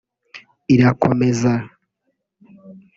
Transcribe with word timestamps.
irakomeza 0.73 1.53